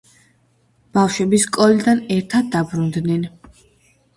[0.97, 3.29] ბავშვები სკოლიდან ერთად დაბრუნდნენ.